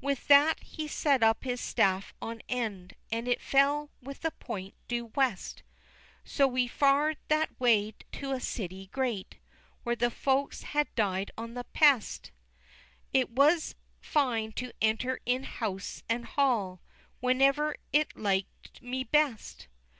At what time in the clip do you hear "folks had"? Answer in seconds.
10.10-10.92